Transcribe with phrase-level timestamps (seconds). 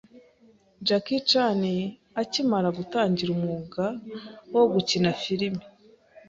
[0.85, 1.61] Jackie Chan
[2.21, 3.83] akimara gutangira umwuga
[4.53, 5.55] wo gukina film,